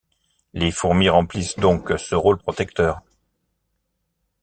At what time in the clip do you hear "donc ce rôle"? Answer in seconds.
1.57-2.39